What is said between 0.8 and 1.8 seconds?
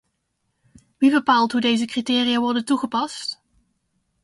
Wie bepaalt hoe